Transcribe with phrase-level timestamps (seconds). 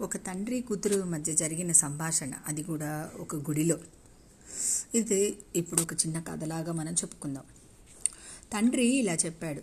[0.00, 3.78] ఒక తండ్రి కూతురు మధ్య జరిగిన సంభాషణ అది కూడా ఒక గుడిలో.
[4.94, 7.42] ఇది ఇప్పుడు ఒక చిన్న కథలాగా మనం చెప్పుకుందాం.
[8.52, 9.62] తండ్రి ఇలా చెప్పాడు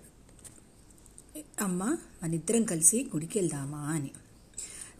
[1.61, 4.11] అమ్మ మన ఇద్దరం కలిసి గుడికి వెళ్దామా అని.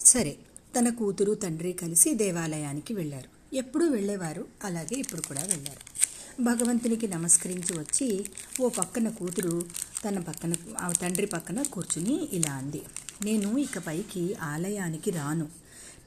[0.06, 0.38] సరే
[0.80, 3.56] తన కూతురు తండ్రి కలిసి దేవాలయానికి వెళ్ళారు.
[3.56, 5.98] ఎప్పుడూ వెళ్ళేవారు అలాగే ఇప్పుడు కూడా వెళ్ళారు.
[6.44, 8.26] భగవంతునికి నమస్కరించి వచ్చి
[8.62, 9.64] ఓ పక్కన కూతురు
[10.06, 12.82] తన పక్కన ఆ తండ్రి పక్కన కూర్చుని ఇలా అంది.
[13.26, 15.48] నేను ఇకపైకి ఆలయానికి రాను.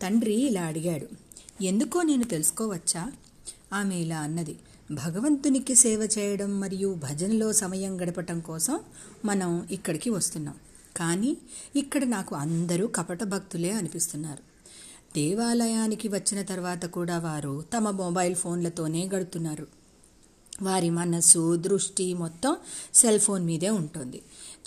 [0.03, 1.07] తండ్రి ఇలా అడిగాడు.
[1.65, 3.12] ఎందుకో నేను తెలుసుకోవచ్చా?
[3.73, 4.59] ఆమె ఇలా అన్నది.
[4.93, 8.80] భగవంతునికి సేవ చేయడం మరియు భజనలో సమయం గడపటం కోసం
[9.25, 10.55] మనం ఇక్కడికి వస్తున్నాం.
[10.97, 11.37] కానీ
[11.77, 14.43] ఇక్కడ నాకు అందరూ కపట భక్తులే అనిపిస్తున్నారు.
[15.15, 19.66] దేవాలయానికి వచ్చిన తర్వాత కూడా వారు తమ మొబైల్ ఫోన్లతోనే గడుపుతున్నారు.
[20.63, 22.57] వారి మనస్సు దృష్టి మొత్తం
[22.95, 24.23] సెల్ ఫోన్ మీదే ఉంటుంది.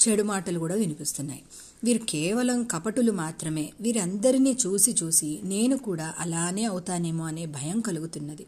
[0.08, 1.44] చెడు మాటలు కూడా వినిపిస్తున్నాయి.
[1.84, 3.74] వీరు కేవలం కపటులు మాత్రమే.
[3.82, 8.48] వీరందరినీ చూసి చూసి నేను కూడా అలానే అవుతానేమో అనే భయం కలుగుతున్నది.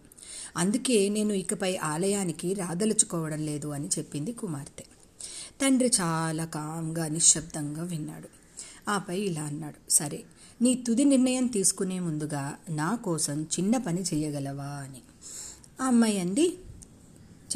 [0.58, 4.84] అందుకే నేను ఇకపై ఆలయానికి రాదలుచుకోవడం లేదు అని చెప్పింది కుమార్తె.
[5.62, 8.28] తండ్రి చాలా కామ్గా నిశ్శబ్దంగా విన్నాడు.
[8.90, 10.24] ఆపై ఇలా అన్నాడు సరే
[10.62, 14.66] నీ తుది నిర్ణయం తీసుకునే ముందుగా నా కోసం చిన్న పని చేయగలవా?
[14.66, 15.02] అని.
[15.82, 16.58] ఆ అమ్మాయి అంది.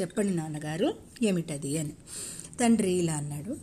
[0.00, 1.78] చెప్పండి నాన్నగారు ఏమిటది?
[1.78, 1.92] అని.
[2.60, 3.56] తండ్రి ఇలా అన్నాడు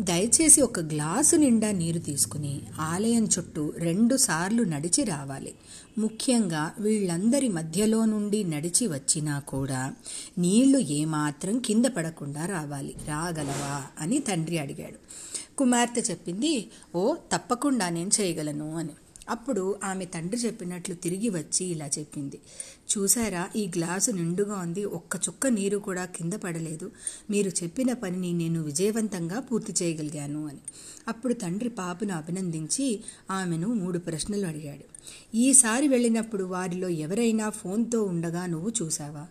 [0.00, 5.54] దయచేసి ఒక గ్లాసు నిండా నీరు తీసుకుని ఆలయం చుట్టూ రెండు సార్లు నడిచి రావాలి.
[5.98, 9.92] ముఖ్యంగా వీళ్ళందరి మధ్యలో నుండి నడిచి వచ్చినా కూడా
[10.38, 12.94] నీళ్ళు ఏమాత్రం కింద పడకుండా రావాలి.
[13.08, 14.98] రాగలవా అని తండ్రి అడిగాడు.
[15.56, 18.92] కుమార్తె చెప్పింది ఓ తప్పకుండా నేను చేయగలను అని.
[19.28, 22.38] అప్పుడు ఆమె తండ్రి చెప్పినట్లు తిరిగి వచ్చి ఇలా చెప్పింది.
[22.90, 26.90] చూసారా ఈ గ్లాసు నిండుగా ఉంది ఒక్క చుక్క నీరు కూడా కింద పడలేదు.
[27.30, 30.60] మీరు చెప్పిన పనిని నేను విజయవంతంగా పూర్తి చేయగలిగాను అని.
[31.08, 34.84] అప్పుడు తండ్రి పాపను అభినందించి ఆమెను మూడు ప్రశ్నలు అడిగాడు.
[35.34, 39.26] ఈసారి వెళ్ళినప్పుడు వారిలో ఎవరైనా ఫోన్తో ఉండగా నువ్వు చూసావా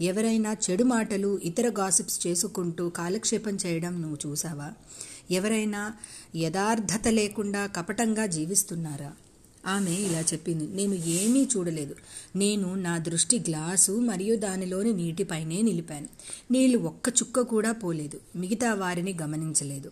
[0.00, 4.68] ఎవరైనా చెడు మాటలు ఇతర గాసిప్స్ చేసుకుంటూ కాలక్షేపం చేయడం నువ్వు చూసావా
[5.30, 5.92] ఎవరైనా
[6.36, 9.12] యథార్థత లేకుండా కపటంగా జీవిస్తున్నారా?
[9.68, 10.76] ఆమె ఇలా చెప్పింది.
[10.76, 11.94] నేను ఏమీ చూడలేదు.
[12.36, 16.06] నేను నా దృష్టి గ్లాసు మరియు దానిలోని నీటిపైనే నిలిపాను.
[16.50, 18.20] నీళ్ళు ఒక్క చుక్క కూడా పోలేదు.
[18.36, 19.90] మిగతా వారిని గమనించలేదు.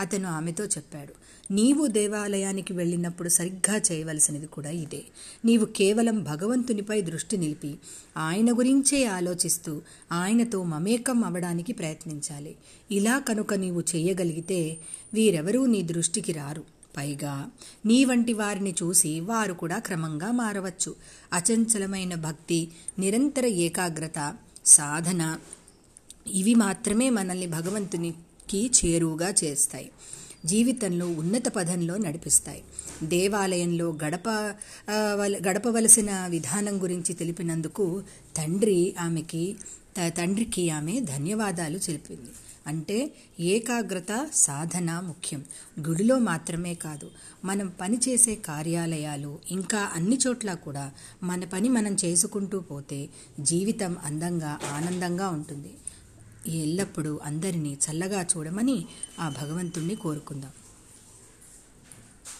[0.00, 1.12] అతను ఆమెతో చెప్పాడు.
[1.52, 5.02] నీవు దేవాలయానికి వెళ్ళినప్పుడు సరిగ్గా చేయవలసినది కూడా ఇదే.
[5.44, 7.74] నీవు కేవలం భగవంతునిపై దృష్టి నిలిపి
[8.16, 9.82] ఆయన గురించే ఆలోచిస్తూ
[10.12, 12.56] ఆయనతో మమేకం అవడానికి ప్రయత్నించాలి.
[12.90, 14.76] ఇలా కనుక నీవు చేయగలిగితే
[15.14, 16.73] వీరెవరూ నీ దృష్టికి రారు.
[16.96, 17.34] పైగా
[17.86, 20.92] నీ వంటి వారిని చూసి వారు కూడా క్రమంగా మారవచ్చు.
[21.32, 22.60] అచంచలమైన భక్తి
[22.98, 24.18] నిరంతర ఏకాగ్రత
[24.66, 25.22] సాధన
[26.32, 29.90] ఇవి మాత్రమే మనల్ని భగవంతునికి చేరువుగా చేస్తాయి.
[30.44, 32.62] జీవితంలో ఉన్నత పదంలో నడిపిస్తాయి.
[33.02, 34.28] దేవాలయంలో గడప
[35.48, 37.86] గడపవలసిన విధానం గురించి తెలిపినందుకు
[38.36, 39.44] తండ్రి ఆమెకి
[40.18, 42.32] తండ్రికి ఆమె ధన్యవాదాలు తెలిపింది
[42.66, 45.44] అంటే ఏకాగ్రత సాధన ముఖ్యం.
[45.88, 47.10] గుడిలో మాత్రమే కాదు
[47.44, 50.92] మనం పనిచేసే కార్యాలయాలు ఇంకా అన్ని చోట్ల కూడా
[51.22, 53.08] మన పని మనం చేసుకుంటూ పోతే
[53.40, 55.74] జీవితం అందంగా ఆనందంగా ఉంటుంది.
[56.46, 58.86] ఎల్లప్పుడూ అందరినీ చల్లగా చూడమని
[59.20, 60.50] ఆ భగవంతుణ్ణి కోరుకుందాం.